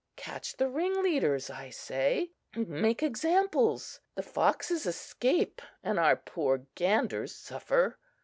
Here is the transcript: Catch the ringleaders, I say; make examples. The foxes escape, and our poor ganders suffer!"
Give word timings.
Catch 0.15 0.57
the 0.57 0.67
ringleaders, 0.67 1.51
I 1.51 1.69
say; 1.69 2.31
make 2.55 3.03
examples. 3.03 3.99
The 4.15 4.23
foxes 4.23 4.87
escape, 4.87 5.61
and 5.83 5.99
our 5.99 6.15
poor 6.15 6.65
ganders 6.73 7.35
suffer!" 7.35 7.99